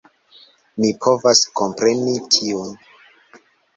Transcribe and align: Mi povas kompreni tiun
Mi 0.85 0.87
povas 1.05 1.43
kompreni 1.61 2.17
tiun 2.37 2.77